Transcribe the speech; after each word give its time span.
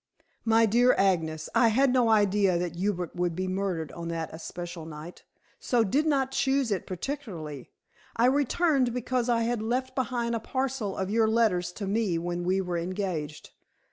"My 0.45 0.65
dear 0.65 0.95
Agnes, 0.97 1.47
I 1.53 1.67
had 1.67 1.93
no 1.93 2.09
idea 2.09 2.57
that 2.57 2.75
Hubert 2.75 3.15
would 3.15 3.35
be 3.35 3.47
murdered 3.47 3.91
on 3.91 4.07
that 4.07 4.33
especial 4.33 4.87
night, 4.87 5.23
so 5.59 5.83
did 5.83 6.07
not 6.07 6.31
choose 6.31 6.71
it 6.71 6.87
particularly. 6.87 7.69
I 8.15 8.25
returned 8.25 8.95
because 8.95 9.29
I 9.29 9.43
had 9.43 9.61
left 9.61 9.93
behind 9.93 10.33
a 10.33 10.39
parcel 10.39 10.97
of 10.97 11.11
your 11.11 11.27
letters 11.27 11.71
to 11.73 11.85
me 11.85 12.17
when 12.17 12.43
we 12.43 12.61
were 12.61 12.79
engaged. 12.79 13.51